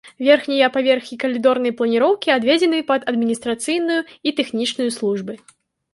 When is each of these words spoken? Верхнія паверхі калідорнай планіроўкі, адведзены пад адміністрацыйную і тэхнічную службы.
Верхнія 0.27 0.69
паверхі 0.77 1.17
калідорнай 1.23 1.75
планіроўкі, 1.81 2.33
адведзены 2.37 2.79
пад 2.89 3.01
адміністрацыйную 3.15 4.01
і 4.29 4.37
тэхнічную 4.41 4.89
службы. 5.01 5.33